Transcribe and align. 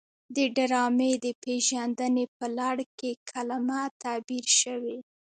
د 0.35 0.37
ډرامې 0.55 1.11
د 1.25 1.27
پیژندنې 1.43 2.25
په 2.37 2.45
لړ 2.57 2.77
کې 2.97 3.11
کلمه 3.31 3.81
تعبیر 4.03 4.45
شوې. 4.61 4.97